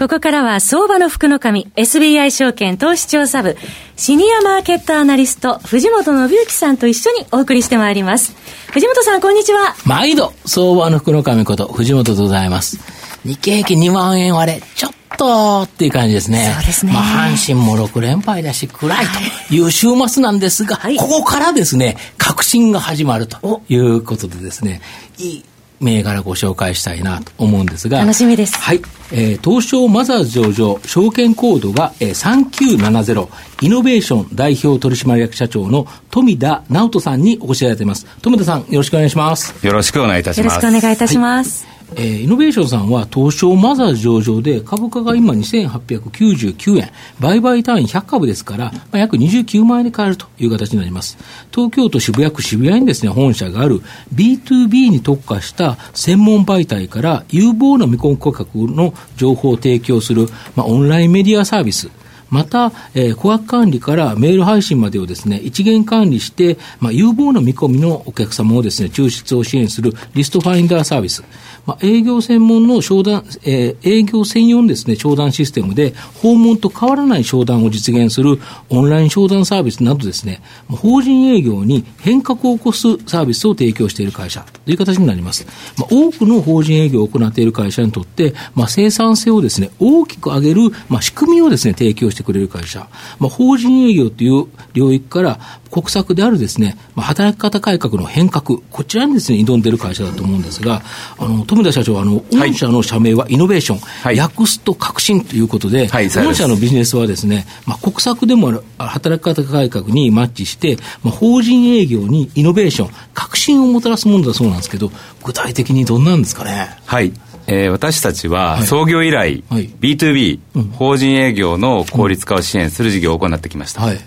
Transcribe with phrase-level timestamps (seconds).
[0.00, 3.54] ここからは相場の福の神 SBI 証券投資調査部
[3.96, 8.34] シニアマーケットアナリスト藤本信之さんと一緒にお送りしてまいります。
[8.72, 9.74] 藤本さんこんにちは。
[9.84, 12.78] 毎度相場の福の神こと藤本でございます。
[13.26, 16.50] 日経平均2万円割れ、ちょっとっていう感じですね。
[16.56, 16.92] そうですね。
[16.94, 19.04] まあ、阪神も6連敗だし、暗い
[19.48, 24.80] という週末なんですが、はい、ここからですね、革新が始まるということでですね、
[25.18, 25.44] いい
[25.80, 27.98] 銘柄ご紹介したいなと思うんですが。
[27.98, 28.56] 楽しみです。
[28.58, 28.82] はい。
[29.12, 33.28] えー、東証マザーズ上場、証券コードが、えー、3970、
[33.62, 38.06] イノベーション代表取締役社長の富田直人さんにお越しいただいています。
[38.22, 39.66] 富田さん、よろしくお願いします。
[39.66, 40.46] よろしくお願いいたします。
[40.46, 41.64] よろしくお願いいたします。
[41.64, 51.18] はいえー、イノベーションさんは東証マザーズ上場で株価が今2899円、売買単位100株ですから、まあ、約29万円で買えるという形になります。
[51.52, 53.80] 東京都渋谷区渋谷にですね、本社がある
[54.14, 61.90] B2B に特化した専門媒体から有望な未婚顧客の情報を提供する、まあ、オンラインメディアサービス、
[62.30, 71.22] また、えー、顧客管理からメール配信までをですね、一元管理して、まあ、有望な見込みのお客様をですね、抽出を支援するリストファインダーサービス。
[71.66, 78.38] まあ、営業専門の商談、えー、営業専用のですね、商談システムで、訪問と変わらない商談を実現する
[78.70, 85.46] オンライン商談サービスなどですね、法人営業に変革を起こすサービスを提供している会社という形になります。
[85.76, 92.88] まあ、多くの法人営業を行っている会社にとって、まあ、生産性をですね、大きく上げる、まあ、仕組みをですね、提供してくれる会社。
[93.18, 95.38] まあ、法人営業という領域から
[95.70, 100.82] 国策であるですね、まあ、働き方改革の変革、こちらにですね、挑んでいる会社だと思うんですが、
[101.18, 114.90] あの、富田社長は、あの、御社の社名はイノベーション、はい、訳すと革新ということで、はい、御社のビジネスはですね、まあ、国策でもある働き方改革にマッチして、まあ、法人営業にイノベーション、革新をもたらすものだそうなんですけど、
[115.22, 116.70] 具体的にどんなんですかね？
[116.86, 117.12] はい。
[117.50, 123.82] えー、私たちは創業以来、はい、B2B、うん、法人営業の効率化を支援する事業を行ってきました。
[123.82, 124.00] はい。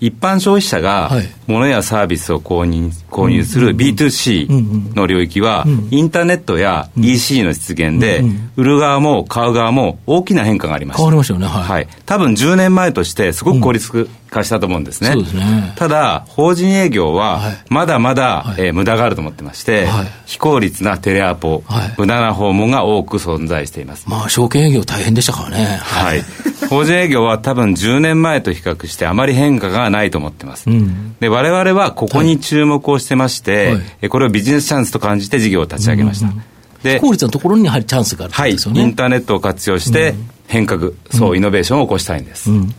[0.00, 1.10] 一般消費者が
[1.46, 8.22] 物やサービスを購入購入する B2C の領域は、インターネットや EC の出現で、
[8.56, 10.98] 売る側も買う側も大きな変化がありました。
[10.98, 11.46] 変わりましたよね。
[11.46, 11.62] はい。
[11.62, 15.12] はい、多分10年前としてすごく効率化したと思うんですね。
[15.12, 15.72] そうですね。
[15.76, 24.08] ただ、法人営業は、まだまだ、はい、えー、無駄があると思ってまして、はい、非効率なテレアポ、はい、無駄な訪問が多く存在しています。
[24.08, 25.64] まあ、証券営業大変でしたからね。
[25.64, 26.22] はい。
[26.68, 30.68] 法人営業は多分10年前と比較してあまり変化がないと思ってます。
[30.68, 36.26] うん、で、我々はここに注目をしてまして、はい、これをビジネスチャンスと感じて事業を立ち上げました。
[36.26, 36.42] うんうん
[36.84, 40.14] で効率のところにやはりチャンスがあるんですよね、はい、インターネットを活用して
[40.46, 42.50] 変革、うん、そう、イノベーションを起こしたいんです。
[42.50, 42.74] うん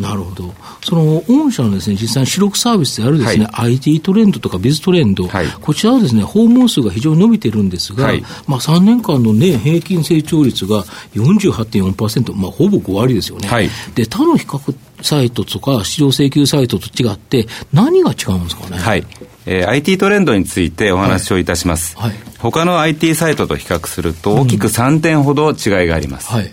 [0.00, 0.54] なるほど。
[0.82, 10.84] その、御社のですね、実際に主力サービスであるですね、はい、IT トレンドとかビズトレンド、はい、こちらはですね、訪問数が非常に伸びてるんですが、はい、まあ3年間の年平均成長率が
[11.14, 13.48] 48.4%、まあほぼ5割ですよね。
[13.48, 18.78] はい、で、他の比較サイトとか市場請求サイトと違って、何が違うんですかね？
[18.78, 19.06] はい。
[19.46, 21.98] えー、IT トレンドについてお話をいたします。
[21.98, 22.12] はい。
[22.38, 26.30] 他の IT サイトと比較すると、大きく3点ほど違いがあります。
[26.30, 26.50] はい。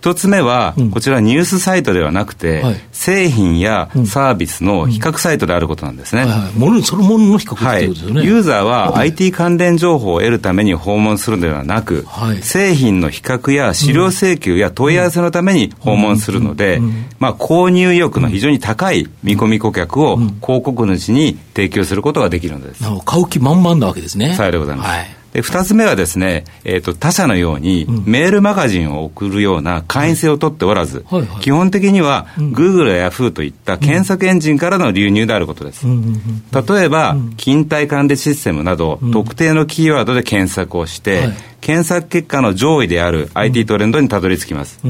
[0.00, 6.24] 一つ目は、こちらニュースサイトではなくて、製品やサービスの比較サイトであることなんですね。
[6.56, 8.24] ものそのものの比較ってことですよね。
[8.24, 12.06] ユーザーは IT 関連情報を得るために訪問するのではなく、
[12.40, 16.80] 製品の比較や資料請求や問い合わせのために訪問するので、
[17.18, 22.82] まあ、購入意欲の非常に高い見込み顧客を広告主に提供することができるのです。
[23.04, 24.34] 買う気満々なわけですね。
[24.34, 25.19] さようでございます。
[25.32, 35.86] はいで、二つ目はですね、えっ、ー、と、他社のように、メールマガジンを送るような会員制を取っておらず、はいはい、基本的には、Google や Yahoo といった検索エンジンからの流入であることです。
[35.86, 44.80] 例えば、勤怠管理システムなど、特定のキーワードで検索をして、はい、検索結果の上位である IT トレンドにたどり着きます。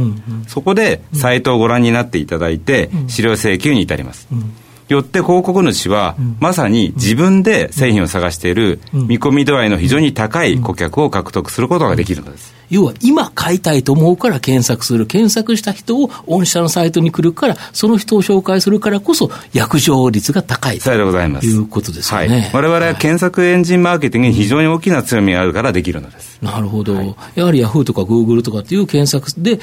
[0.48, 4.26] そこで、サイトをご覧になっていただいて、資料請求に至ります。
[4.92, 12.59] よって広告主は、まさに自分で製品を探している見込み度合いの非常に高い顧客を獲得することができるのです。
[12.70, 15.06] 要は今買いたいと思うから検索する。
[15.06, 22.40] 検索した人を御社のサイトに来るから、その人を紹介するからこそ、約定率が高いということですよね。
[22.40, 26.38] はい、我々は検索エンジンマーケティングに非常に大きな強みがあるからできるのです。
[26.40, 26.94] なるほど。
[26.94, 29.60] はい、やはりヤフーとかグーグルとかっていう検索で、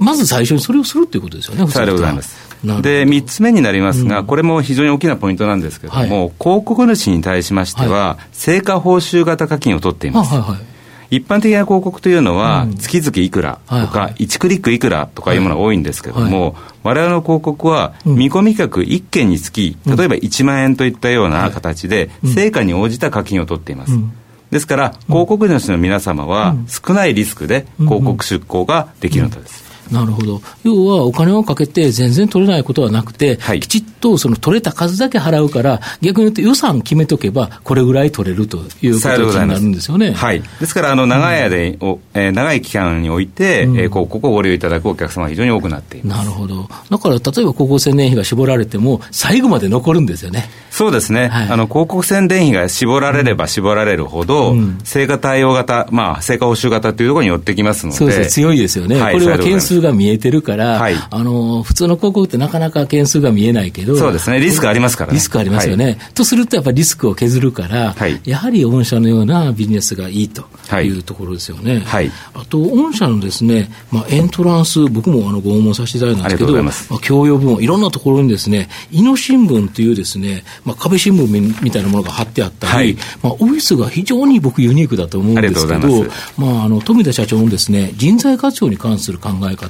[0.00, 1.70] まず最初にそれをするということですよね。
[1.70, 2.50] さようでございます。
[2.62, 10.34] で、3つ目になりますが、うん、これも非常に大きなポイントなんですけれども、はい、広告主に対しましては、はい、成果報酬型課金を取っています。
[10.34, 10.69] はいはいはい
[11.10, 16.54] 一般的な広告というのは、月々いくらとか、1クリックいくらとかいうものが多いんですけども、
[16.84, 23.98] 我々の広告は、見込み客1件につき、例えば1万円といったような形で、成果に応じた課金を取っています。
[24.50, 29.69] ですから、広告主の皆様は、少ないリスクで広告出稿ができるのです。
[29.90, 30.40] なるほど。
[30.62, 40.12] 要はお金をかけて全然取れないことはなくて、はい、きちっとその取れた数だけ払うから、逆に言うと予算決めとけば、これぐらい取れるということになるんですよね。
[40.12, 40.42] はい。
[40.60, 46.18] ですから、あの、長い間で、うん、えー、長い期間において、うん、えー、広告をご利用いただくお客様が非常に多くなっています。
[46.18, 46.68] なるほど。
[46.90, 50.48] だから、例えば広告宣伝費が絞られても、最後まで残るんですよね。
[50.70, 51.28] そうですね。
[51.28, 57.98] はい、あの、広告宣伝費が絞られれば絞られるほど、うん、成果対応型、まあ、成果報酬型というところに寄ってきますので。
[57.98, 58.26] そうですね。
[58.26, 59.00] 強いですよね。
[59.00, 65.14] はい、これは件数が見えてるから、はい、あの普通の広告ってなかなか件数が見えないけど、そうですね、リスクありますからね。
[65.14, 65.84] リスクありますよね。
[65.84, 70.44] はい、とすると、やっぱりリスクを削るから、はい、やはり御社のようなビジネスがいいと
[70.80, 70.90] い。
[70.90, 71.80] うところですよね。
[71.80, 86.04] はい、あと、御社のですね、まあ、エントランス、僕もあのご訪問させていただいたんですけど、まあ、教養部門、いろんなところにですね、イノ新聞というですね、まあ、壁新聞みたいなものが貼ってあったり、まあ、オフィスが非常に僕ユニークだと思うんですけど、
[86.36, 89.69] まあ、あの富田社長のですね、人材活用に関する考え方、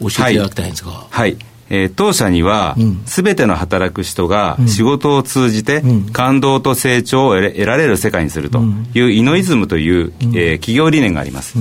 [0.00, 1.06] 教えていただきたいんですが。
[1.10, 1.36] はい。
[1.72, 2.76] えー、当社には、
[3.06, 5.82] す、べ、ての働く人が仕事を通じて
[6.12, 8.60] 感動と成長を得られる世界にすると
[8.92, 11.58] いうイノイズムという、えー、企業理念があります。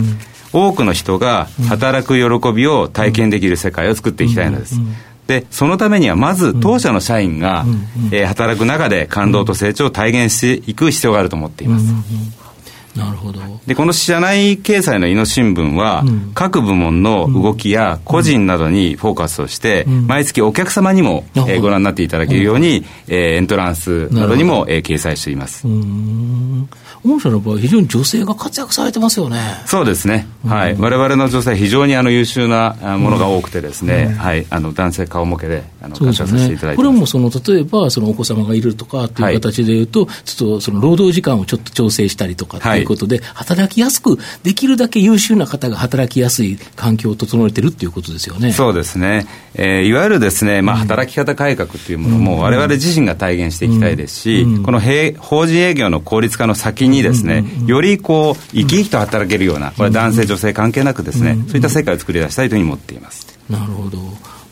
[0.51, 4.79] 多くの人が働く喜びを体験できる世界を作っていきたいのです。
[5.27, 7.63] で、そのためにはまず当社の社員が、
[8.11, 11.85] えー、働く中で感動と成長を体現していく必要があると思っています。
[12.99, 13.39] なるほど。
[13.65, 25.67] でこの社内掲載のイノ新聞は、うん、各部門の動きや個人などにフォーカスをして、うん、毎月お客様にも、えー、ご覧になっていただけるように、えー、エントランスなどにも、えー、掲載しています。
[27.03, 29.39] 御社の場合、非常に女性が活躍されてますよね。
[29.65, 48.51] そうですね、はい、われわれの女性、非常にあの優秀なものが多くてですね、はい、あの男性顔向けであの活躍させていただいてこれもその例えば、そのお子様がいるとかっていう形でいうと、はい、ちょっとその労働時間をちょっと調整したりとかということで、働きやすく、できるだけ優秀な方が働きやすい環境を整えてるっていうことですよね。
[48.51, 49.27] そうですね。
[49.53, 54.81] えー、いわゆるですね、まあ、働き方改革っていうものも、われわれ自身が体現していきたいですし、この
[55.19, 63.27] 法人営業の効率化の先にですね、よりこう、生き生きと働けるような、これ男性、女性関係なくですね、そういった世界を作り出したいというふうに思っています。
[63.49, 63.99] なるほど。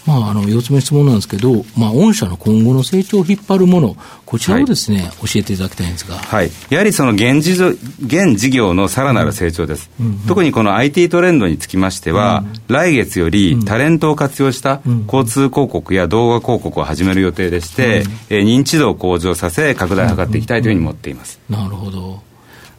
[0.07, 7.61] まあ、あの4つ目の質問なんですけど、まあ、御社の今後の成長を引っ張るもの、こちらをですね、はい、教えていただきたいんですが、はい、やはりその現事
[8.05, 10.11] 現事業のさらなる成長です、うんうん。
[10.13, 14.81] うん、特にこの IT トレンドにつきましては、うん、来月よりタレントを活用した
[15.11, 21.39] 交通広告や動画広告を始める予定でして、うん、え認知度を向上させ、拡大を図っていきたいというふうに思っています。
[21.49, 22.26] なるほど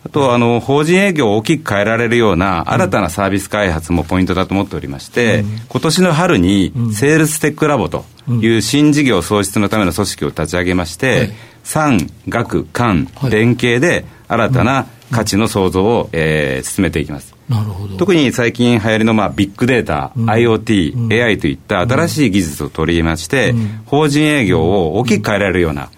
[0.05, 11.31] あとあの法人営業を大きく変えられるような新たなサービス開発もポイントだと思っておりまして、うん、今年の春にセールステックラボという新事業創出のための組織を立ち上げまして、
[11.65, 17.38] 産、学、官、連携で新たな価値の創造を、えー、進めていきます。
[17.49, 17.97] なるほど。
[17.97, 25.91] 特に最近流行りのまあビッグデータ、うん、IoT、うん、AI といった新しい技術を取り入れまして、うん、法人営業を大きく変えられるような、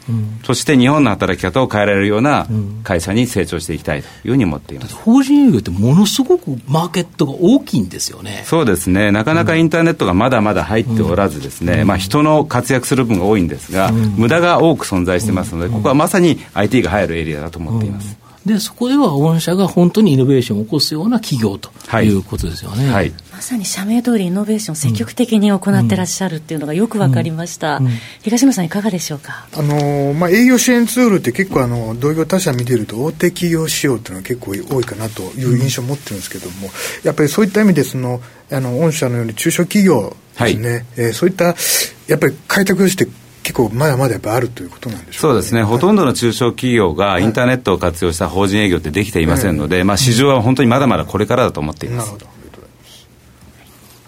[0.44, 2.46] そして日本の働き方を変えられるような
[2.84, 4.94] 会社に成長していきたいというふうに思っています。
[4.94, 8.42] 法人営業ってものすごくマーケットが大きいんですよね。
[8.46, 9.10] そうですね。
[9.10, 18.29] なかなかインターネットがまだまだ入っておらずですね、まあ、人の活躍する分が多いんですが、無駄が多く存在してますので、ここはまさに IT が入るエリアだと思っています。
[18.46, 21.70] で、そこでは御社が本当にイノベーションを起こすような企業と
[22.00, 22.90] いうことですよね。
[22.90, 27.76] はい、まさに社名通りイノベーション積極的に行ってらっしゃるっていうのがよくわかりました。
[27.76, 27.92] うんうん、
[28.22, 29.46] 東野さんいかがでしょうか？
[29.54, 36.70] あのまあ営業支援ツールって結構あの同業他社見てると大手企業仕様っていうのは結構多いかなという印象を持ってるんですけども、
[37.04, 41.54] やっぱりそういった意味でそのあの御社のように中小企業ですね、はい、えー、そういった
[42.08, 43.06] やっぱり開拓して
[43.42, 52.12] 結構まだまだやっぱあるということなんでしょう、ね、そうですね、ほとんどの中小企業がインターネットを活用した法人営業ってできていませんので、はい、まあ、市場は本当にまだまだこれからだと思っています。
[52.12, 52.40] なるほど。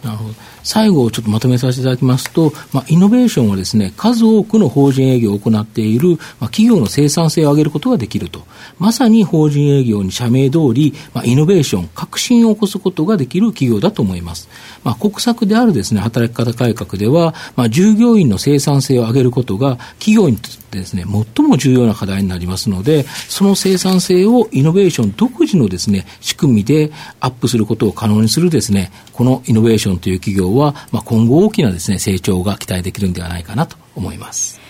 [0.03, 8.42] なるほど最後、ちょっとまとめさせていただきますと、まあ、イノベーションはですね、数多くの法人営業を行っている、まあ、企業の生産性を上げることができると。
[8.78, 14.49] まさに法人営業に社名通り、まあ、イノベーション、革新を起こすことができる企業だと思います。
[14.85, 26.90] まあ、国策であるですね、働き方改革では、まあ、従業員の生産性を上げることが、企業にとってですね、最も重要な課題になりますので、その生産性をイノベーション独自のですね、仕組みで
[27.21, 34.61] アップすることを可能にするですね、このイノベーションという企業は、まあ、今後大きなですね、成長が期待できるんではないかなと思います。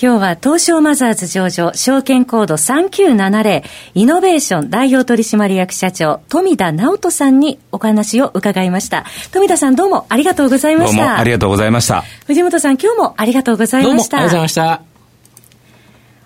[0.00, 3.62] 今日は東証マザーズ上場、証券コード3970、
[3.94, 9.04] イノベーション代表取締役社長、富田直人さんにお話を伺いました。
[9.30, 10.96] 富田さんどうもありがとうございました。
[10.96, 12.02] どうもありがとうございました。
[12.26, 14.16] 藤本さん今日もありがとうございました。
[14.18, 14.91] どうもありがとうございました。